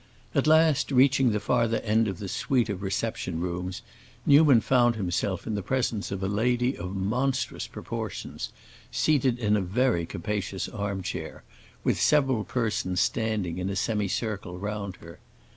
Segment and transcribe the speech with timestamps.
[0.33, 3.83] At last, reaching the farther end of the suite of reception rooms,
[4.25, 8.51] Newman found himself in the presence of a lady of monstrous proportions,
[8.89, 11.43] seated in a very capacious armchair,
[11.83, 15.19] with several persons standing in a semicircle round her.